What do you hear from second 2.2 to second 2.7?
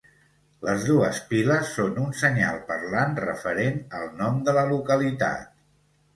senyal